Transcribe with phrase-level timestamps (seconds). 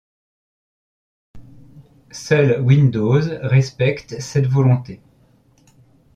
[2.11, 4.99] Seul Windows respecte cette volonté.